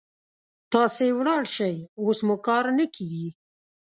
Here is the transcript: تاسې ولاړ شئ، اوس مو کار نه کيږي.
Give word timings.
تاسې 0.73 1.05
ولاړ 1.17 1.43
شئ، 1.55 1.75
اوس 2.01 2.19
مو 2.27 2.35
کار 2.47 2.65
نه 2.77 2.85
کيږي. 2.95 3.29